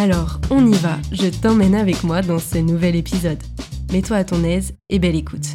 Alors, 0.00 0.40
on 0.50 0.66
y 0.66 0.74
va, 0.78 0.98
je 1.12 1.26
t'emmène 1.26 1.74
avec 1.74 2.04
moi 2.04 2.22
dans 2.22 2.38
ce 2.38 2.56
nouvel 2.56 2.96
épisode. 2.96 3.36
Mets-toi 3.92 4.16
à 4.16 4.24
ton 4.24 4.42
aise 4.44 4.72
et 4.88 4.98
belle 4.98 5.14
écoute. 5.14 5.46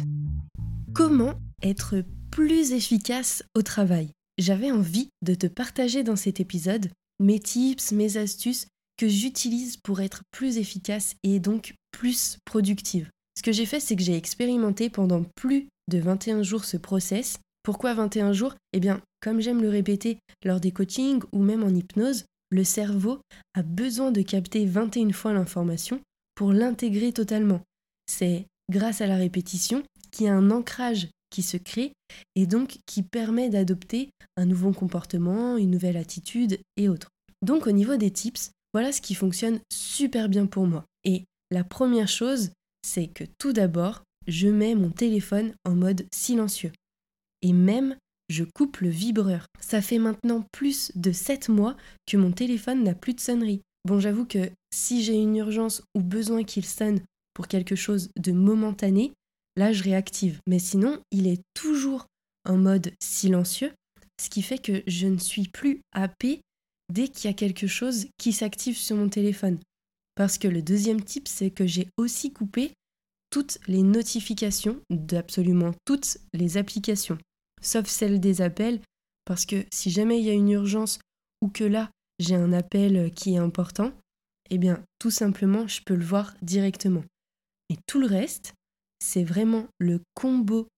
Comment 0.94 1.34
être 1.64 2.04
plus 2.30 2.70
efficace 2.70 3.42
au 3.56 3.62
travail? 3.62 4.10
J'avais 4.38 4.70
envie 4.70 5.08
de 5.22 5.34
te 5.34 5.48
partager 5.48 6.04
dans 6.04 6.14
cet 6.14 6.38
épisode 6.38 6.92
mes 7.18 7.40
tips, 7.40 7.90
mes 7.90 8.18
astuces 8.18 8.68
que 8.96 9.08
j'utilise 9.08 9.78
pour 9.78 10.00
être 10.00 10.22
plus 10.30 10.58
efficace 10.58 11.16
et 11.24 11.40
donc 11.40 11.74
plus 11.90 12.38
productive. 12.44 13.10
Ce 13.36 13.42
que 13.42 13.50
j'ai 13.50 13.66
fait, 13.66 13.80
c'est 13.80 13.96
que 13.96 14.04
j'ai 14.04 14.16
expérimenté 14.16 14.90
pendant 14.90 15.24
plus 15.34 15.66
de 15.90 15.98
21 15.98 16.44
jours 16.44 16.64
ce 16.64 16.76
process. 16.76 17.40
Pourquoi 17.64 17.94
21 17.94 18.32
jours? 18.32 18.54
Eh 18.72 18.78
bien, 18.78 19.00
comme 19.20 19.40
j'aime 19.40 19.60
le 19.60 19.70
répéter 19.70 20.18
lors 20.44 20.60
des 20.60 20.70
coachings 20.70 21.22
ou 21.32 21.42
même 21.42 21.64
en 21.64 21.70
hypnose, 21.70 22.26
le 22.50 22.64
cerveau 22.64 23.20
a 23.54 23.62
besoin 23.62 24.12
de 24.12 24.22
capter 24.22 24.66
21 24.66 25.12
fois 25.12 25.32
l'information 25.32 26.00
pour 26.34 26.52
l'intégrer 26.52 27.12
totalement. 27.12 27.62
C'est 28.06 28.46
grâce 28.70 29.00
à 29.00 29.06
la 29.06 29.16
répétition 29.16 29.82
qu'il 30.10 30.26
y 30.26 30.28
a 30.28 30.34
un 30.34 30.50
ancrage 30.50 31.08
qui 31.30 31.42
se 31.42 31.56
crée 31.56 31.92
et 32.34 32.46
donc 32.46 32.78
qui 32.86 33.02
permet 33.02 33.48
d'adopter 33.48 34.10
un 34.36 34.46
nouveau 34.46 34.72
comportement, 34.72 35.56
une 35.56 35.70
nouvelle 35.70 35.96
attitude 35.96 36.58
et 36.76 36.88
autres. 36.88 37.08
Donc 37.42 37.66
au 37.66 37.72
niveau 37.72 37.96
des 37.96 38.10
tips, 38.10 38.50
voilà 38.72 38.92
ce 38.92 39.00
qui 39.00 39.14
fonctionne 39.14 39.60
super 39.72 40.28
bien 40.28 40.46
pour 40.46 40.66
moi. 40.66 40.84
Et 41.04 41.24
la 41.50 41.64
première 41.64 42.08
chose, 42.08 42.50
c'est 42.82 43.06
que 43.06 43.24
tout 43.38 43.52
d'abord, 43.52 44.02
je 44.26 44.48
mets 44.48 44.74
mon 44.74 44.90
téléphone 44.90 45.54
en 45.64 45.74
mode 45.74 46.06
silencieux. 46.12 46.72
Et 47.42 47.52
même, 47.52 47.96
je 48.28 48.44
coupe 48.44 48.78
le 48.78 48.88
vibreur. 48.88 49.46
Ça 49.60 49.82
fait 49.82 49.98
maintenant 49.98 50.44
plus 50.52 50.92
de 50.94 51.12
7 51.12 51.48
mois 51.48 51.76
que 52.06 52.16
mon 52.16 52.32
téléphone 52.32 52.82
n'a 52.82 52.94
plus 52.94 53.14
de 53.14 53.20
sonnerie. 53.20 53.62
Bon, 53.84 54.00
j'avoue 54.00 54.26
que 54.26 54.50
si 54.72 55.02
j'ai 55.02 55.14
une 55.14 55.36
urgence 55.36 55.82
ou 55.94 56.00
besoin 56.00 56.42
qu'il 56.44 56.64
sonne 56.64 57.00
pour 57.34 57.48
quelque 57.48 57.76
chose 57.76 58.10
de 58.18 58.32
momentané, 58.32 59.12
là 59.56 59.72
je 59.72 59.82
réactive. 59.82 60.40
Mais 60.46 60.58
sinon, 60.58 61.00
il 61.10 61.26
est 61.26 61.42
toujours 61.54 62.06
en 62.44 62.56
mode 62.56 62.92
silencieux, 63.00 63.72
ce 64.20 64.30
qui 64.30 64.42
fait 64.42 64.58
que 64.58 64.82
je 64.86 65.06
ne 65.06 65.18
suis 65.18 65.48
plus 65.48 65.80
happée 65.92 66.40
dès 66.92 67.08
qu'il 67.08 67.30
y 67.30 67.32
a 67.32 67.36
quelque 67.36 67.66
chose 67.66 68.06
qui 68.18 68.32
s'active 68.32 68.76
sur 68.76 68.96
mon 68.96 69.08
téléphone. 69.08 69.58
Parce 70.14 70.38
que 70.38 70.48
le 70.48 70.62
deuxième 70.62 71.02
type, 71.02 71.28
c'est 71.28 71.50
que 71.50 71.66
j'ai 71.66 71.88
aussi 71.96 72.32
coupé 72.32 72.72
toutes 73.30 73.58
les 73.66 73.82
notifications 73.82 74.80
d'absolument 74.90 75.72
toutes 75.84 76.18
les 76.32 76.56
applications, 76.56 77.18
sauf 77.60 77.86
celles 77.86 78.20
des 78.20 78.42
appels, 78.42 78.80
parce 79.24 79.46
que 79.46 79.64
si 79.72 79.90
jamais 79.90 80.18
il 80.18 80.24
y 80.24 80.30
a 80.30 80.34
une 80.34 80.50
urgence 80.50 80.98
ou 81.42 81.48
que 81.48 81.64
là 81.64 81.90
j'ai 82.18 82.34
un 82.34 82.52
appel 82.52 83.12
qui 83.14 83.34
est 83.34 83.38
important, 83.38 83.92
eh 84.50 84.58
bien 84.58 84.82
tout 84.98 85.10
simplement 85.10 85.66
je 85.66 85.82
peux 85.84 85.94
le 85.94 86.04
voir 86.04 86.34
directement. 86.42 87.04
Et 87.68 87.76
tout 87.86 88.00
le 88.00 88.06
reste, 88.06 88.54
c'est 89.00 89.24
vraiment 89.24 89.66
le 89.78 90.00
combo 90.14 90.68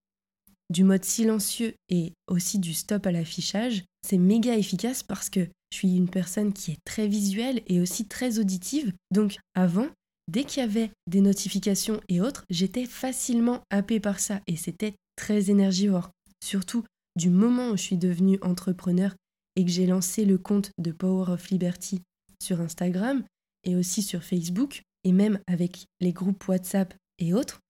du 0.70 0.84
mode 0.84 1.04
silencieux 1.04 1.74
et 1.88 2.12
aussi 2.26 2.58
du 2.58 2.74
stop 2.74 3.06
à 3.06 3.12
l'affichage. 3.12 3.84
C'est 4.06 4.18
méga 4.18 4.56
efficace 4.56 5.02
parce 5.02 5.30
que 5.30 5.48
je 5.70 5.76
suis 5.76 5.96
une 5.96 6.08
personne 6.08 6.52
qui 6.52 6.72
est 6.72 6.84
très 6.84 7.08
visuelle 7.08 7.62
et 7.66 7.80
aussi 7.80 8.06
très 8.06 8.38
auditive. 8.38 8.92
Donc 9.10 9.38
avant, 9.54 9.88
dès 10.28 10.44
qu'il 10.44 10.60
y 10.60 10.64
avait 10.64 10.90
des 11.06 11.20
notifications 11.20 12.00
et 12.08 12.20
autres, 12.20 12.44
j'étais 12.50 12.86
facilement 12.86 13.62
happée 13.70 14.00
par 14.00 14.20
ça 14.20 14.40
et 14.46 14.56
c'était 14.56 14.94
très 15.16 15.50
énergivore. 15.50 16.10
Surtout 16.44 16.84
du 17.16 17.30
moment 17.30 17.70
où 17.70 17.76
je 17.76 17.82
suis 17.82 17.96
devenue 17.96 18.38
entrepreneur 18.42 19.14
et 19.56 19.64
que 19.64 19.70
j'ai 19.70 19.86
lancé 19.86 20.24
le 20.24 20.38
compte 20.38 20.70
de 20.78 20.92
Power 20.92 21.32
of 21.32 21.50
Liberty 21.50 22.02
sur 22.40 22.60
Instagram 22.60 23.24
et 23.64 23.74
aussi 23.74 24.02
sur 24.02 24.22
Facebook 24.22 24.82
et 25.04 25.12
même 25.12 25.40
avec 25.46 25.86
les 26.00 26.12
groupes 26.12 26.46
WhatsApp 26.46 26.94
et 27.18 27.34
autres, 27.34 27.60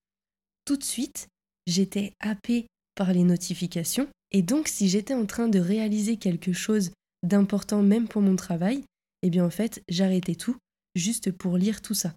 tout 0.65 0.77
de 0.77 0.85
suite, 0.85 1.29
j'étais 1.67 2.13
happée 2.21 2.67
par 2.95 3.13
les 3.13 3.25
notifications 3.25 4.09
et 4.33 4.43
donc 4.43 4.69
si 4.69 4.89
j'étais 4.89 5.15
en 5.15 5.25
train 5.25 5.49
de 5.49 5.59
réaliser 5.59 6.19
quelque 6.19 6.53
chose 6.53 6.91
d'important 7.23 7.83
même 7.83 8.07
pour 8.07 8.23
mon 8.23 8.37
travail, 8.37 8.85
eh 9.23 9.31
bien 9.31 9.45
en 9.45 9.51
fait, 9.51 9.83
j'arrêtais 9.89 10.35
tout 10.35 10.57
juste 10.95 11.33
pour 11.33 11.57
lire 11.57 11.81
tout 11.81 11.95
ça. 11.95 12.15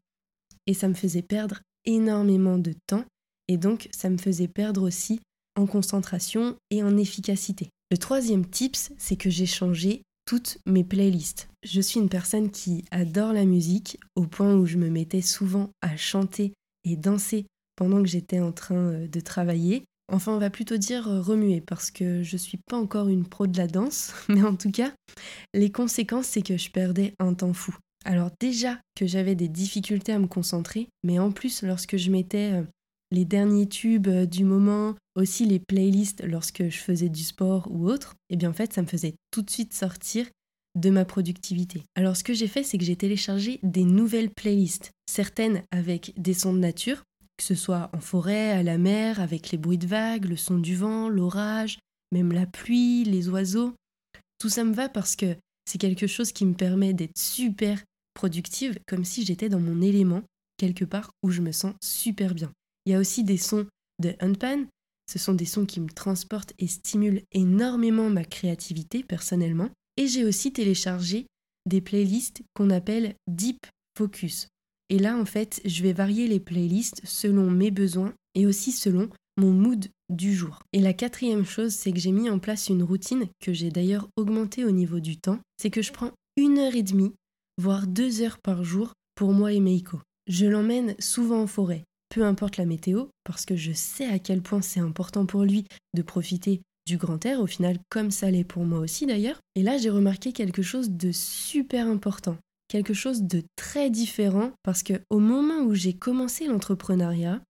Et 0.67 0.73
ça 0.73 0.87
me 0.87 0.93
faisait 0.93 1.21
perdre 1.21 1.61
énormément 1.85 2.57
de 2.57 2.73
temps 2.87 3.05
et 3.47 3.57
donc 3.57 3.89
ça 3.91 4.09
me 4.09 4.17
faisait 4.17 4.47
perdre 4.47 4.83
aussi 4.83 5.21
en 5.55 5.65
concentration 5.65 6.55
et 6.69 6.83
en 6.83 6.97
efficacité. 6.97 7.69
Le 7.91 7.97
troisième 7.97 8.45
tips, 8.45 8.91
c'est 8.97 9.15
que 9.15 9.29
j'ai 9.29 9.45
changé 9.45 10.03
toutes 10.25 10.59
mes 10.65 10.83
playlists. 10.83 11.49
Je 11.63 11.81
suis 11.81 11.99
une 11.99 12.09
personne 12.09 12.51
qui 12.51 12.85
adore 12.91 13.33
la 13.33 13.45
musique 13.45 13.99
au 14.15 14.27
point 14.27 14.55
où 14.55 14.65
je 14.65 14.77
me 14.77 14.89
mettais 14.89 15.21
souvent 15.21 15.69
à 15.81 15.97
chanter 15.97 16.53
et 16.85 16.95
danser 16.95 17.45
pendant 17.75 18.01
que 18.01 18.07
j'étais 18.07 18.39
en 18.39 18.51
train 18.51 18.75
euh, 18.75 19.07
de 19.07 19.19
travailler 19.19 19.83
Enfin, 20.11 20.33
on 20.33 20.39
va 20.39 20.49
plutôt 20.49 20.75
dire 20.75 21.07
euh, 21.07 21.21
remuer 21.21 21.61
parce 21.61 21.89
que 21.89 22.21
je 22.21 22.35
suis 22.35 22.57
pas 22.57 22.75
encore 22.75 23.07
une 23.07 23.25
pro 23.25 23.47
de 23.47 23.57
la 23.57 23.67
danse, 23.67 24.13
mais 24.29 24.43
en 24.43 24.55
tout 24.55 24.71
cas, 24.71 24.91
les 25.53 25.71
conséquences, 25.71 26.27
c'est 26.27 26.41
que 26.41 26.57
je 26.57 26.69
perdais 26.69 27.13
un 27.19 27.33
temps 27.33 27.53
fou. 27.53 27.75
Alors 28.03 28.29
déjà 28.39 28.79
que 28.95 29.05
j'avais 29.05 29.35
des 29.35 29.47
difficultés 29.47 30.11
à 30.11 30.19
me 30.19 30.27
concentrer, 30.27 30.89
mais 31.03 31.19
en 31.19 31.31
plus 31.31 31.63
lorsque 31.63 31.97
je 31.97 32.11
mettais 32.11 32.51
euh, 32.53 32.63
les 33.11 33.25
derniers 33.25 33.67
tubes 33.67 34.07
euh, 34.07 34.25
du 34.25 34.43
moment, 34.43 34.95
aussi 35.15 35.45
les 35.45 35.59
playlists 35.59 36.23
lorsque 36.25 36.63
je 36.63 36.77
faisais 36.77 37.09
du 37.09 37.23
sport 37.23 37.67
ou 37.69 37.89
autre, 37.89 38.15
et 38.29 38.33
eh 38.33 38.37
bien 38.37 38.49
en 38.49 38.53
fait 38.53 38.73
ça 38.73 38.81
me 38.81 38.87
faisait 38.87 39.15
tout 39.31 39.41
de 39.41 39.49
suite 39.49 39.73
sortir 39.73 40.27
de 40.75 40.89
ma 40.89 41.03
productivité. 41.03 41.83
Alors 41.95 42.15
ce 42.15 42.23
que 42.23 42.33
j'ai 42.33 42.47
fait 42.47 42.63
c'est 42.63 42.77
que 42.77 42.85
j'ai 42.85 42.95
téléchargé 42.95 43.59
des 43.63 43.83
nouvelles 43.83 44.31
playlists, 44.31 44.91
certaines 45.09 45.63
avec 45.71 46.13
des 46.17 46.33
sons 46.33 46.53
de 46.53 46.59
nature, 46.59 47.03
que 47.37 47.43
ce 47.43 47.55
soit 47.55 47.89
en 47.93 47.99
forêt, 47.99 48.51
à 48.51 48.63
la 48.63 48.77
mer, 48.77 49.19
avec 49.19 49.51
les 49.51 49.57
bruits 49.57 49.77
de 49.77 49.87
vagues, 49.87 50.25
le 50.25 50.37
son 50.37 50.59
du 50.59 50.75
vent, 50.75 51.09
l'orage, 51.09 51.79
même 52.11 52.31
la 52.31 52.45
pluie, 52.45 53.03
les 53.03 53.29
oiseaux. 53.29 53.73
Tout 54.37 54.49
ça 54.49 54.63
me 54.63 54.73
va 54.73 54.89
parce 54.89 55.15
que 55.15 55.35
c'est 55.65 55.77
quelque 55.77 56.07
chose 56.07 56.31
qui 56.31 56.45
me 56.45 56.53
permet 56.53 56.93
d'être 56.93 57.17
super 57.17 57.83
productive, 58.13 58.77
comme 58.87 59.05
si 59.05 59.25
j'étais 59.25 59.49
dans 59.49 59.59
mon 59.59 59.81
élément, 59.81 60.21
quelque 60.57 60.85
part 60.85 61.11
où 61.23 61.31
je 61.31 61.41
me 61.41 61.51
sens 61.51 61.73
super 61.81 62.33
bien. 62.35 62.51
Il 62.85 62.91
y 62.91 62.95
a 62.95 62.99
aussi 62.99 63.23
des 63.23 63.37
sons 63.37 63.67
de 63.99 64.15
Unpan. 64.19 64.65
Ce 65.11 65.19
sont 65.19 65.33
des 65.33 65.45
sons 65.45 65.65
qui 65.65 65.79
me 65.79 65.89
transportent 65.89 66.53
et 66.59 66.67
stimulent 66.67 67.23
énormément 67.31 68.09
ma 68.09 68.23
créativité 68.23 69.03
personnellement. 69.03 69.69
Et 69.97 70.07
j'ai 70.07 70.25
aussi 70.25 70.53
téléchargé 70.53 71.27
des 71.67 71.81
playlists 71.81 72.41
qu'on 72.53 72.69
appelle 72.69 73.15
Deep 73.27 73.65
focus. 73.97 74.47
Et 74.89 74.99
là, 74.99 75.17
en 75.17 75.25
fait, 75.25 75.61
je 75.65 75.83
vais 75.83 75.93
varier 75.93 76.27
les 76.27 76.39
playlists 76.39 77.01
selon 77.05 77.49
mes 77.49 77.71
besoins 77.71 78.13
et 78.35 78.45
aussi 78.45 78.71
selon 78.71 79.09
mon 79.37 79.51
mood 79.51 79.87
du 80.09 80.33
jour. 80.33 80.59
Et 80.73 80.79
la 80.79 80.93
quatrième 80.93 81.45
chose, 81.45 81.73
c'est 81.73 81.91
que 81.91 81.99
j'ai 81.99 82.11
mis 82.11 82.29
en 82.29 82.39
place 82.39 82.69
une 82.69 82.83
routine 82.83 83.27
que 83.39 83.53
j'ai 83.53 83.69
d'ailleurs 83.69 84.09
augmentée 84.17 84.65
au 84.65 84.71
niveau 84.71 84.99
du 84.99 85.17
temps, 85.17 85.39
c'est 85.57 85.69
que 85.69 85.81
je 85.81 85.91
prends 85.91 86.11
une 86.35 86.57
heure 86.57 86.75
et 86.75 86.83
demie, 86.83 87.13
voire 87.57 87.87
deux 87.87 88.21
heures 88.21 88.39
par 88.39 88.63
jour 88.63 88.93
pour 89.15 89.33
moi 89.33 89.53
et 89.53 89.59
Meiko. 89.59 89.99
Je 90.27 90.45
l'emmène 90.45 90.95
souvent 90.99 91.41
en 91.41 91.47
forêt, 91.47 91.83
peu 92.11 92.23
importe 92.25 92.57
la 92.57 92.65
météo, 92.65 93.05
parce 93.23 93.45
que 93.45 93.55
je 93.55 93.71
sais 93.71 94.05
à 94.05 94.19
quel 94.19 94.41
point 94.41 94.61
c'est 94.61 94.81
important 94.81 95.25
pour 95.25 95.43
lui 95.43 95.65
de 95.95 96.01
profiter 96.01 96.61
du 96.85 96.97
grand 96.97 97.25
air, 97.25 97.39
au 97.39 97.47
final 97.47 97.77
comme 97.89 98.11
ça 98.11 98.29
l'est 98.29 98.43
pour 98.43 98.65
moi 98.65 98.79
aussi 98.79 99.05
d'ailleurs. 99.05 99.39
Et 99.55 99.63
là 99.63 99.77
j'ai 99.77 99.89
remarqué 99.89 100.33
quelque 100.33 100.61
chose 100.61 100.91
de 100.91 101.11
super 101.11 101.87
important, 101.87 102.37
quelque 102.67 102.93
chose 102.93 103.23
de 103.23 103.43
très 103.55 103.89
différent, 103.89 104.51
parce 104.63 104.83
que 104.83 105.01
au 105.09 105.19
moment 105.19 105.61
où 105.61 105.73
j'ai 105.73 105.93
commencé 105.93 106.47
l'entrepreneuriat, 106.47 107.41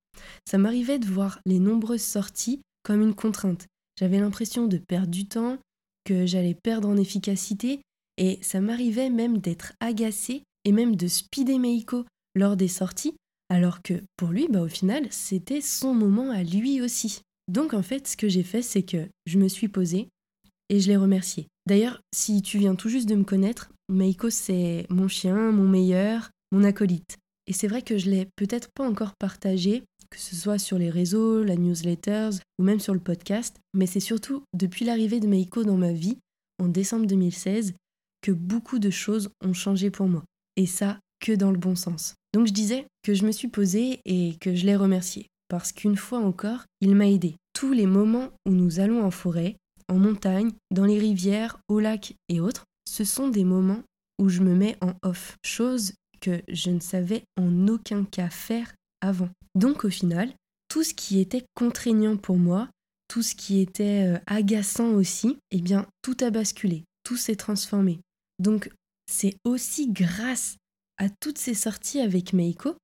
ça 0.47 0.57
m'arrivait 0.57 0.99
de 0.99 1.07
voir 1.07 1.39
les 1.45 1.59
nombreuses 1.59 2.03
sorties 2.03 2.61
comme 2.83 3.01
une 3.01 3.15
contrainte. 3.15 3.67
J'avais 3.99 4.19
l'impression 4.19 4.67
de 4.67 4.77
perdre 4.77 5.11
du 5.11 5.27
temps, 5.27 5.57
que 6.05 6.25
j'allais 6.25 6.55
perdre 6.55 6.87
en 6.87 6.97
efficacité, 6.97 7.81
et 8.17 8.39
ça 8.41 8.61
m'arrivait 8.61 9.09
même 9.09 9.39
d'être 9.39 9.73
agacée 9.79 10.43
et 10.65 10.71
même 10.71 10.95
de 10.95 11.07
speeder 11.07 11.57
Meiko 11.57 12.05
lors 12.35 12.55
des 12.55 12.67
sorties, 12.67 13.15
alors 13.51 13.81
que 13.81 14.01
pour 14.15 14.29
lui, 14.29 14.47
bah, 14.49 14.61
au 14.61 14.69
final, 14.69 15.05
c'était 15.11 15.59
son 15.59 15.93
moment 15.93 16.31
à 16.31 16.41
lui 16.41 16.81
aussi. 16.81 17.19
Donc 17.49 17.73
en 17.73 17.83
fait, 17.83 18.07
ce 18.07 18.15
que 18.15 18.29
j'ai 18.29 18.43
fait, 18.43 18.61
c'est 18.61 18.83
que 18.83 19.09
je 19.25 19.37
me 19.37 19.49
suis 19.49 19.67
posée 19.67 20.07
et 20.69 20.79
je 20.79 20.87
l'ai 20.87 20.95
remercié. 20.95 21.47
D'ailleurs, 21.67 22.01
si 22.15 22.41
tu 22.41 22.59
viens 22.59 22.75
tout 22.75 22.87
juste 22.87 23.09
de 23.09 23.15
me 23.15 23.25
connaître, 23.25 23.69
Meiko, 23.89 24.29
c'est 24.29 24.85
mon 24.89 25.09
chien, 25.09 25.51
mon 25.51 25.67
meilleur, 25.67 26.29
mon 26.53 26.63
acolyte. 26.63 27.17
Et 27.45 27.51
c'est 27.51 27.67
vrai 27.67 27.81
que 27.81 27.97
je 27.97 28.09
l'ai 28.09 28.25
peut-être 28.37 28.69
pas 28.73 28.87
encore 28.87 29.15
partagé, 29.19 29.83
que 30.09 30.17
ce 30.17 30.33
soit 30.33 30.57
sur 30.57 30.77
les 30.77 30.89
réseaux, 30.89 31.43
la 31.43 31.57
newsletters 31.57 32.39
ou 32.57 32.63
même 32.63 32.79
sur 32.79 32.93
le 32.93 33.01
podcast, 33.01 33.57
mais 33.73 33.85
c'est 33.85 33.99
surtout 33.99 34.43
depuis 34.53 34.85
l'arrivée 34.85 35.19
de 35.19 35.27
Meiko 35.27 35.65
dans 35.65 35.77
ma 35.77 35.91
vie, 35.91 36.19
en 36.57 36.69
décembre 36.69 37.05
2016, 37.05 37.73
que 38.21 38.31
beaucoup 38.31 38.79
de 38.79 38.91
choses 38.91 39.29
ont 39.43 39.53
changé 39.53 39.91
pour 39.91 40.07
moi. 40.07 40.23
Et 40.55 40.67
ça, 40.67 40.99
que 41.19 41.33
dans 41.33 41.51
le 41.51 41.57
bon 41.57 41.75
sens. 41.75 42.15
Donc 42.33 42.47
je 42.47 42.53
disais 42.53 42.85
que 43.03 43.13
je 43.13 43.25
me 43.25 43.31
suis 43.31 43.47
posée 43.47 43.99
et 44.05 44.35
que 44.39 44.55
je 44.55 44.65
l'ai 44.65 44.75
remercié, 44.75 45.27
parce 45.47 45.71
qu'une 45.71 45.97
fois 45.97 46.19
encore, 46.19 46.65
il 46.79 46.95
m'a 46.95 47.07
aidé. 47.07 47.35
Tous 47.53 47.73
les 47.73 47.85
moments 47.85 48.29
où 48.47 48.51
nous 48.51 48.79
allons 48.79 49.03
en 49.03 49.11
forêt, 49.11 49.57
en 49.89 49.95
montagne, 49.95 50.51
dans 50.71 50.85
les 50.85 50.99
rivières, 50.99 51.57
au 51.67 51.79
lac 51.79 52.15
et 52.29 52.39
autres, 52.39 52.63
ce 52.87 53.03
sont 53.03 53.27
des 53.27 53.43
moments 53.43 53.83
où 54.19 54.29
je 54.29 54.41
me 54.41 54.55
mets 54.55 54.77
en 54.81 54.93
off, 55.03 55.37
chose 55.43 55.93
que 56.21 56.41
je 56.47 56.69
ne 56.69 56.79
savais 56.79 57.23
en 57.37 57.67
aucun 57.67 58.05
cas 58.05 58.29
faire 58.29 58.73
avant. 59.01 59.29
Donc 59.55 59.83
au 59.83 59.89
final, 59.89 60.31
tout 60.69 60.83
ce 60.83 60.93
qui 60.93 61.19
était 61.19 61.43
contraignant 61.55 62.15
pour 62.15 62.37
moi, 62.37 62.69
tout 63.07 63.23
ce 63.23 63.35
qui 63.35 63.59
était 63.59 64.07
euh, 64.07 64.19
agaçant 64.27 64.91
aussi, 64.91 65.37
eh 65.51 65.59
bien 65.59 65.85
tout 66.01 66.15
a 66.21 66.29
basculé, 66.29 66.85
tout 67.03 67.17
s'est 67.17 67.35
transformé. 67.35 67.99
Donc 68.39 68.71
c'est 69.11 69.35
aussi 69.43 69.91
grâce 69.91 70.55
à 71.01 71.09
toutes 71.09 71.39
ces 71.39 71.55
sorties 71.55 71.99
avec 71.99 72.31
Meiko 72.31 72.75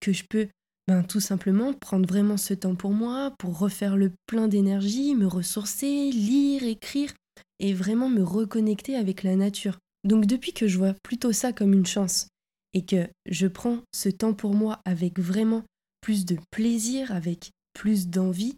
que 0.00 0.14
je 0.14 0.24
peux 0.28 0.48
ben, 0.86 1.02
tout 1.02 1.20
simplement 1.20 1.74
prendre 1.74 2.08
vraiment 2.08 2.38
ce 2.38 2.54
temps 2.54 2.74
pour 2.74 2.92
moi, 2.92 3.34
pour 3.38 3.58
refaire 3.58 3.94
le 3.94 4.10
plein 4.26 4.48
d'énergie, 4.48 5.14
me 5.14 5.26
ressourcer, 5.26 6.10
lire, 6.10 6.62
écrire 6.62 7.12
et 7.58 7.74
vraiment 7.74 8.08
me 8.08 8.22
reconnecter 8.22 8.96
avec 8.96 9.22
la 9.22 9.36
nature. 9.36 9.78
Donc 10.02 10.24
depuis 10.24 10.54
que 10.54 10.66
je 10.66 10.78
vois 10.78 10.94
plutôt 11.02 11.32
ça 11.32 11.52
comme 11.52 11.74
une 11.74 11.84
chance 11.84 12.28
et 12.72 12.86
que 12.86 13.06
je 13.26 13.46
prends 13.46 13.80
ce 13.94 14.08
temps 14.08 14.32
pour 14.32 14.54
moi 14.54 14.80
avec 14.86 15.18
vraiment 15.20 15.62
plus 16.00 16.24
de 16.24 16.38
plaisir, 16.50 17.12
avec 17.12 17.50
plus 17.74 18.08
d'envie, 18.08 18.56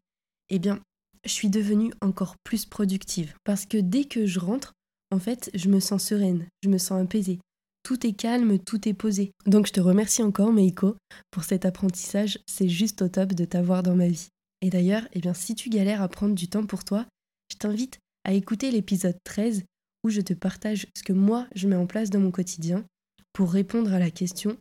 eh 0.51 0.61
bien, 0.61 0.79
je 1.25 1.33
suis 1.33 1.51
devenue 1.51 1.93
encore 2.01 2.37
plus 2.45 2.65
productive. 2.65 3.35
Parce 3.43 3.67
que 3.67 3.79
dès 3.79 4.05
que 4.05 4.27
je 4.27 4.39
rentre, 4.39 4.73
en 5.11 5.19
fait, 5.19 5.51
je 5.55 5.69
me 5.69 5.81
sens 5.81 6.05
sereine, 6.05 6.47
je 6.63 6.69
me 6.69 6.79
sens 6.79 7.03
apaisée 7.03 7.41
tout 7.83 8.07
est 8.07 8.13
calme, 8.13 8.59
tout 8.59 8.89
est 8.89 8.95
posé. 8.95 9.33
Donc 9.47 9.67
je 9.67 9.73
te 9.73 9.81
remercie 9.81 10.23
encore 10.23 10.53
Meiko 10.53 10.97
pour 11.31 11.45
cet 11.45 11.65
apprentissage, 11.65 12.39
c'est 12.47 12.69
juste 12.69 13.03
au 13.03 13.09
top 13.09 13.33
de 13.33 13.45
t'avoir 13.45 13.83
dans 13.83 13.97
ma 13.97 14.09
vie. 14.09 14.29
Et 14.63 14.71
d'ailleurs, 14.71 15.07
eh 15.13 15.21
bien 15.21 15.35
si 15.35 15.55
tu 15.55 15.71
galères 15.71 16.03
à 16.03 16.09
prendre 16.09 16.35
du 16.35 16.49
temps 16.49 16.67
pour 16.67 16.85
toi, 16.85 17.07
je 17.51 17.57
t'invite 17.57 17.99
à 18.25 18.33
écouter 18.33 18.71
l'épisode 18.71 19.17
13 19.25 19.65
où 20.05 20.11
je 20.11 20.21
te 20.21 20.35
partage 20.35 20.87
ce 20.97 21.03
que 21.03 21.13
moi 21.13 21.47
je 21.55 21.69
mets 21.69 21.77
en 21.77 21.87
place 21.87 22.11
dans 22.11 22.21
mon 22.21 22.31
quotidien 22.31 22.85
pour 23.33 23.53
répondre 23.53 23.93
à 23.93 23.99
la 23.99 24.11
question 24.11 24.57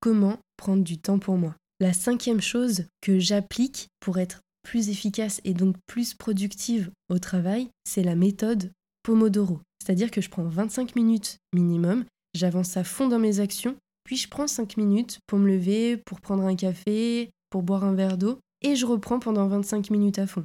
comment 0.00 0.38
prendre 0.56 0.82
du 0.82 0.98
temps 0.98 1.18
pour 1.18 1.36
moi? 1.36 1.54
La 1.80 1.92
cinquième 1.92 2.40
chose 2.40 2.84
que 3.00 3.18
j'applique 3.18 3.88
pour 4.00 4.18
être 4.18 4.40
plus 4.62 4.88
efficace 4.88 5.40
et 5.44 5.54
donc 5.54 5.76
plus 5.86 6.14
productive 6.14 6.90
au 7.08 7.18
travail, 7.18 7.68
c'est 7.84 8.04
la 8.04 8.14
méthode 8.14 8.70
Pomodoro. 9.02 9.60
C'est-à-dire 9.82 10.10
que 10.10 10.20
je 10.20 10.30
prends 10.30 10.44
25 10.44 10.94
minutes 10.94 11.38
minimum 11.52 12.04
J'avance 12.34 12.76
à 12.76 12.84
fond 12.84 13.08
dans 13.08 13.18
mes 13.18 13.40
actions, 13.40 13.76
puis 14.04 14.16
je 14.16 14.28
prends 14.28 14.46
5 14.46 14.76
minutes 14.76 15.18
pour 15.26 15.38
me 15.38 15.48
lever, 15.48 15.96
pour 15.96 16.20
prendre 16.20 16.44
un 16.44 16.56
café, 16.56 17.30
pour 17.50 17.62
boire 17.62 17.84
un 17.84 17.94
verre 17.94 18.18
d'eau, 18.18 18.38
et 18.62 18.76
je 18.76 18.86
reprends 18.86 19.18
pendant 19.18 19.46
25 19.48 19.90
minutes 19.90 20.18
à 20.18 20.26
fond. 20.26 20.44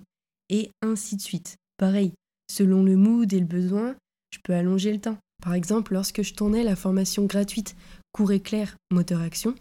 Et 0.49 0.69
ainsi 0.81 1.15
de 1.15 1.21
suite. 1.21 1.55
Pareil, 1.77 2.13
selon 2.49 2.83
le 2.83 2.95
mood 2.95 3.31
et 3.31 3.39
le 3.39 3.45
besoin, 3.45 3.95
je 4.33 4.39
peux 4.43 4.53
allonger 4.53 4.91
le 4.91 4.99
temps. 4.99 5.17
Par 5.41 5.53
exemple, 5.53 5.93
lorsque 5.93 6.23
je 6.23 6.33
tournais 6.33 6.63
la 6.63 6.75
formation 6.75 7.25
gratuite 7.25 7.75
Cours 8.11 8.31
éclair 8.31 8.75
moteur 8.91 9.21
action, 9.21 9.53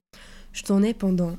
je 0.52 0.62
tournais 0.62 0.94
pendant 0.94 1.36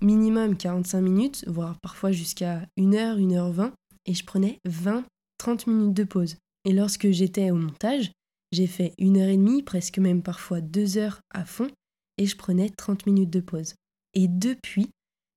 minimum 0.00 0.56
45 0.56 1.00
minutes, 1.00 1.44
voire 1.48 1.76
parfois 1.82 2.12
jusqu'à 2.12 2.62
1h, 2.78 3.18
1h20, 3.18 3.72
et 4.06 4.14
je 4.14 4.24
prenais 4.24 4.58
20-30 4.68 5.68
minutes 5.68 5.94
de 5.94 6.04
pause. 6.04 6.36
Et 6.64 6.72
lorsque 6.72 7.10
j'étais 7.10 7.50
au 7.50 7.56
montage, 7.56 8.12
j'ai 8.54 8.66
fait 8.66 8.94
une 8.98 9.18
heure 9.18 9.28
et 9.28 9.36
demie, 9.36 9.62
presque 9.62 9.98
même 9.98 10.22
parfois 10.22 10.60
deux 10.60 10.96
heures 10.96 11.20
à 11.30 11.44
fond, 11.44 11.68
et 12.18 12.26
je 12.26 12.36
prenais 12.36 12.70
30 12.70 13.06
minutes 13.06 13.30
de 13.30 13.40
pause. 13.40 13.74
Et 14.14 14.28
depuis, 14.28 14.90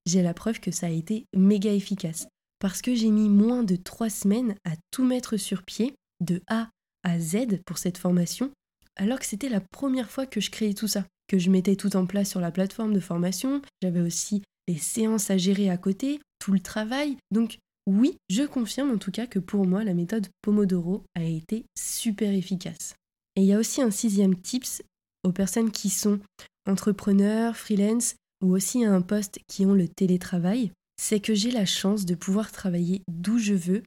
j'ai 0.06 0.22
la 0.22 0.34
preuve 0.34 0.60
que 0.60 0.70
ça 0.70 0.86
a 0.86 0.90
été 0.90 1.26
méga 1.36 1.72
efficace. 1.72 2.28
Parce 2.60 2.80
que 2.80 2.94
j'ai 2.94 3.10
mis 3.10 3.28
moins 3.28 3.62
de 3.62 3.76
trois 3.76 4.10
semaines 4.10 4.54
à 4.64 4.72
tout 4.90 5.04
mettre 5.04 5.36
sur 5.36 5.62
pied, 5.64 5.94
de 6.20 6.40
A 6.48 6.70
à 7.04 7.20
Z 7.20 7.60
pour 7.66 7.78
cette 7.78 7.98
formation, 7.98 8.50
alors 8.96 9.18
que 9.18 9.26
c'était 9.26 9.48
la 9.48 9.60
première 9.60 10.10
fois 10.10 10.26
que 10.26 10.40
je 10.40 10.50
créais 10.50 10.74
tout 10.74 10.88
ça, 10.88 11.04
que 11.28 11.38
je 11.38 11.50
mettais 11.50 11.76
tout 11.76 11.96
en 11.96 12.06
place 12.06 12.30
sur 12.30 12.40
la 12.40 12.50
plateforme 12.50 12.92
de 12.92 13.00
formation, 13.00 13.62
j'avais 13.82 14.00
aussi 14.00 14.42
les 14.66 14.78
séances 14.78 15.30
à 15.30 15.38
gérer 15.38 15.70
à 15.70 15.76
côté, 15.76 16.20
tout 16.38 16.52
le 16.52 16.60
travail. 16.60 17.16
Donc 17.30 17.58
oui, 17.86 18.16
je 18.28 18.42
confirme 18.42 18.90
en 18.90 18.98
tout 18.98 19.12
cas 19.12 19.26
que 19.26 19.38
pour 19.38 19.66
moi, 19.66 19.84
la 19.84 19.94
méthode 19.94 20.26
Pomodoro 20.42 21.04
a 21.14 21.22
été 21.22 21.64
super 21.78 22.32
efficace. 22.32 22.94
Et 23.38 23.42
il 23.42 23.46
y 23.46 23.52
a 23.52 23.58
aussi 23.60 23.80
un 23.80 23.92
sixième 23.92 24.34
tips 24.34 24.82
aux 25.22 25.30
personnes 25.30 25.70
qui 25.70 25.90
sont 25.90 26.18
entrepreneurs, 26.66 27.56
freelance 27.56 28.16
ou 28.44 28.52
aussi 28.52 28.84
à 28.84 28.92
un 28.92 29.00
poste 29.00 29.38
qui 29.46 29.64
ont 29.64 29.74
le 29.74 29.86
télétravail, 29.86 30.72
c'est 31.00 31.20
que 31.20 31.34
j'ai 31.34 31.52
la 31.52 31.64
chance 31.64 32.04
de 32.04 32.16
pouvoir 32.16 32.50
travailler 32.50 33.02
d'où 33.06 33.38
je 33.38 33.54
veux 33.54 33.84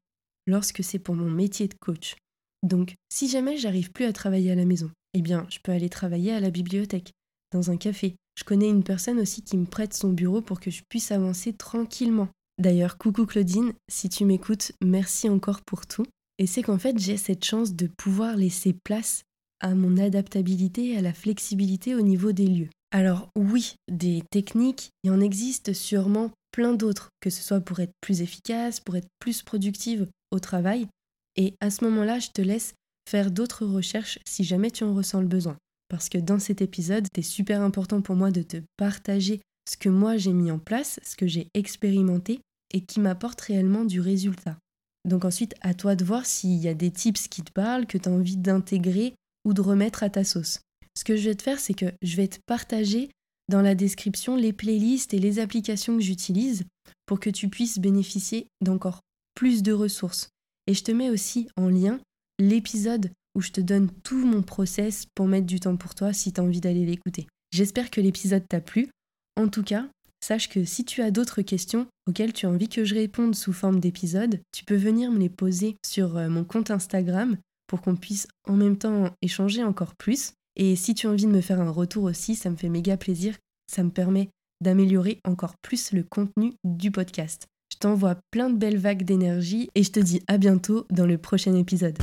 lorsque 0.47 0.85
c'est 0.85 0.99
pour 0.99 1.15
mon 1.15 1.29
métier 1.29 1.67
de 1.67 1.73
coach. 1.81 2.15
Donc, 2.63 2.95
si 3.11 3.27
jamais 3.27 3.57
j'arrive 3.57 3.91
plus 3.91 4.05
à 4.05 4.13
travailler 4.13 4.53
à 4.53 4.55
la 4.55 4.63
maison, 4.63 4.89
eh 5.13 5.21
bien, 5.21 5.45
je 5.49 5.59
peux 5.61 5.73
aller 5.73 5.89
travailler 5.89 6.31
à 6.31 6.39
la 6.39 6.49
bibliothèque, 6.49 7.11
dans 7.51 7.71
un 7.71 7.75
café. 7.75 8.15
Je 8.37 8.45
connais 8.45 8.69
une 8.69 8.85
personne 8.85 9.19
aussi 9.19 9.41
qui 9.41 9.57
me 9.57 9.65
prête 9.65 9.93
son 9.93 10.13
bureau 10.13 10.39
pour 10.39 10.61
que 10.61 10.71
je 10.71 10.83
puisse 10.87 11.11
avancer 11.11 11.51
tranquillement. 11.51 12.29
D'ailleurs, 12.57 12.97
coucou 12.97 13.25
Claudine, 13.25 13.73
si 13.89 14.07
tu 14.07 14.23
m'écoutes, 14.23 14.71
merci 14.81 15.27
encore 15.27 15.59
pour 15.61 15.87
tout. 15.87 16.05
Et 16.37 16.47
c'est 16.47 16.63
qu'en 16.63 16.79
fait, 16.79 16.97
j'ai 16.97 17.17
cette 17.17 17.43
chance 17.43 17.75
de 17.75 17.87
pouvoir 17.97 18.37
laisser 18.37 18.71
place 18.71 19.23
à 19.61 19.73
mon 19.73 19.97
adaptabilité, 19.97 20.97
à 20.97 21.01
la 21.01 21.13
flexibilité 21.13 21.95
au 21.95 22.01
niveau 22.01 22.31
des 22.31 22.47
lieux. 22.47 22.69
Alors 22.91 23.29
oui, 23.37 23.75
des 23.89 24.21
techniques, 24.31 24.89
il 25.03 25.11
en 25.11 25.21
existe 25.21 25.73
sûrement 25.73 26.31
plein 26.51 26.73
d'autres, 26.73 27.09
que 27.21 27.29
ce 27.29 27.41
soit 27.41 27.61
pour 27.61 27.79
être 27.79 27.93
plus 28.01 28.21
efficace, 28.21 28.81
pour 28.81 28.97
être 28.97 29.07
plus 29.19 29.41
productive 29.41 30.07
au 30.31 30.39
travail. 30.39 30.87
Et 31.37 31.53
à 31.61 31.69
ce 31.69 31.85
moment-là, 31.85 32.19
je 32.19 32.29
te 32.29 32.41
laisse 32.41 32.73
faire 33.09 33.31
d'autres 33.31 33.65
recherches 33.65 34.19
si 34.27 34.43
jamais 34.43 34.71
tu 34.71 34.83
en 34.83 34.93
ressens 34.93 35.21
le 35.21 35.27
besoin. 35.27 35.57
Parce 35.87 36.09
que 36.09 36.17
dans 36.17 36.39
cet 36.39 36.61
épisode, 36.61 37.07
c'est 37.15 37.21
super 37.21 37.61
important 37.61 38.01
pour 38.01 38.15
moi 38.15 38.31
de 38.31 38.41
te 38.41 38.57
partager 38.77 39.41
ce 39.69 39.77
que 39.77 39.89
moi 39.89 40.17
j'ai 40.17 40.33
mis 40.33 40.51
en 40.51 40.59
place, 40.59 40.99
ce 41.03 41.15
que 41.15 41.27
j'ai 41.27 41.47
expérimenté 41.53 42.41
et 42.73 42.81
qui 42.81 42.99
m'apporte 42.99 43.39
réellement 43.41 43.85
du 43.85 44.01
résultat. 44.01 44.57
Donc 45.07 45.25
ensuite, 45.25 45.55
à 45.61 45.73
toi 45.73 45.95
de 45.95 46.05
voir 46.05 46.25
s'il 46.25 46.57
y 46.57 46.67
a 46.67 46.73
des 46.73 46.91
tips 46.91 47.27
qui 47.27 47.41
te 47.41 47.51
parlent, 47.51 47.87
que 47.87 47.97
tu 47.97 48.07
as 48.07 48.11
envie 48.11 48.37
d'intégrer 48.37 49.13
ou 49.45 49.53
de 49.53 49.61
remettre 49.61 50.03
à 50.03 50.09
ta 50.09 50.23
sauce. 50.23 50.59
Ce 50.97 51.03
que 51.03 51.15
je 51.15 51.29
vais 51.29 51.35
te 51.35 51.43
faire, 51.43 51.59
c'est 51.59 51.73
que 51.73 51.85
je 52.01 52.15
vais 52.15 52.27
te 52.27 52.39
partager 52.45 53.09
dans 53.49 53.61
la 53.61 53.75
description 53.75 54.35
les 54.35 54.53
playlists 54.53 55.13
et 55.13 55.19
les 55.19 55.39
applications 55.39 55.97
que 55.97 56.03
j'utilise 56.03 56.63
pour 57.05 57.19
que 57.19 57.29
tu 57.29 57.49
puisses 57.49 57.79
bénéficier 57.79 58.47
d'encore 58.61 59.01
plus 59.35 59.63
de 59.63 59.73
ressources. 59.73 60.29
Et 60.67 60.73
je 60.73 60.83
te 60.83 60.91
mets 60.91 61.09
aussi 61.09 61.47
en 61.57 61.69
lien 61.69 61.99
l'épisode 62.39 63.11
où 63.35 63.41
je 63.41 63.51
te 63.51 63.61
donne 63.61 63.89
tout 64.03 64.25
mon 64.25 64.41
process 64.41 65.05
pour 65.15 65.27
mettre 65.27 65.47
du 65.47 65.59
temps 65.59 65.77
pour 65.77 65.95
toi 65.95 66.13
si 66.13 66.33
tu 66.33 66.41
as 66.41 66.43
envie 66.43 66.61
d'aller 66.61 66.85
l'écouter. 66.85 67.27
J'espère 67.51 67.89
que 67.89 68.01
l'épisode 68.01 68.47
t'a 68.47 68.61
plu. 68.61 68.89
En 69.37 69.47
tout 69.47 69.63
cas, 69.63 69.87
sache 70.23 70.49
que 70.49 70.65
si 70.65 70.85
tu 70.85 71.01
as 71.01 71.11
d'autres 71.11 71.41
questions 71.41 71.87
auxquelles 72.07 72.33
tu 72.33 72.45
as 72.45 72.49
envie 72.49 72.69
que 72.69 72.85
je 72.85 72.95
réponde 72.95 73.35
sous 73.35 73.53
forme 73.53 73.79
d'épisode, 73.79 74.39
tu 74.51 74.63
peux 74.65 74.75
venir 74.75 75.11
me 75.11 75.19
les 75.19 75.29
poser 75.29 75.75
sur 75.85 76.17
euh, 76.17 76.29
mon 76.29 76.43
compte 76.43 76.71
Instagram 76.71 77.37
pour 77.71 77.81
qu'on 77.81 77.95
puisse 77.95 78.27
en 78.49 78.57
même 78.57 78.77
temps 78.77 79.11
échanger 79.21 79.63
encore 79.63 79.95
plus. 79.95 80.33
Et 80.57 80.75
si 80.75 80.93
tu 80.93 81.07
as 81.07 81.09
envie 81.09 81.25
de 81.25 81.31
me 81.31 81.39
faire 81.39 81.61
un 81.61 81.71
retour 81.71 82.03
aussi, 82.03 82.35
ça 82.35 82.49
me 82.49 82.57
fait 82.57 82.67
méga 82.67 82.97
plaisir. 82.97 83.37
Ça 83.71 83.81
me 83.81 83.89
permet 83.89 84.27
d'améliorer 84.61 85.21
encore 85.23 85.55
plus 85.61 85.93
le 85.93 86.03
contenu 86.03 86.53
du 86.65 86.91
podcast. 86.91 87.47
Je 87.71 87.77
t'envoie 87.77 88.17
plein 88.29 88.49
de 88.49 88.57
belles 88.57 88.77
vagues 88.77 89.05
d'énergie 89.05 89.69
et 89.73 89.83
je 89.83 89.91
te 89.91 90.01
dis 90.01 90.21
à 90.27 90.37
bientôt 90.37 90.85
dans 90.91 91.05
le 91.05 91.17
prochain 91.17 91.55
épisode. 91.55 91.97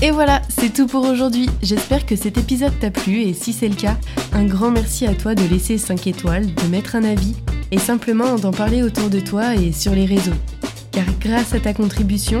Et 0.00 0.10
voilà, 0.10 0.40
c'est 0.48 0.72
tout 0.72 0.86
pour 0.86 1.04
aujourd'hui. 1.04 1.50
J'espère 1.62 2.06
que 2.06 2.16
cet 2.16 2.38
épisode 2.38 2.72
t'a 2.80 2.90
plu 2.90 3.20
et 3.20 3.34
si 3.34 3.52
c'est 3.52 3.68
le 3.68 3.76
cas, 3.76 3.98
un 4.32 4.46
grand 4.46 4.70
merci 4.70 5.04
à 5.04 5.14
toi 5.14 5.34
de 5.34 5.44
laisser 5.44 5.76
5 5.76 6.06
étoiles, 6.06 6.46
de 6.54 6.66
mettre 6.68 6.96
un 6.96 7.04
avis 7.04 7.36
et 7.72 7.78
simplement 7.78 8.36
d'en 8.36 8.52
parler 8.52 8.82
autour 8.82 9.10
de 9.10 9.20
toi 9.20 9.54
et 9.54 9.72
sur 9.72 9.94
les 9.94 10.06
réseaux. 10.06 10.32
Car 10.92 11.04
grâce 11.20 11.52
à 11.52 11.60
ta 11.60 11.74
contribution, 11.74 12.40